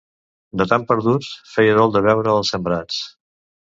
De 0.61 0.67
tan 0.71 0.85
perduts, 0.93 1.31
feia 1.53 1.79
dol 1.83 1.97
de 1.99 2.05
veure 2.09 2.37
els 2.41 2.57
sembrats. 2.57 3.09